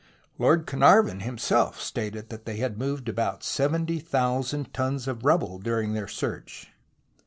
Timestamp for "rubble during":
5.23-5.93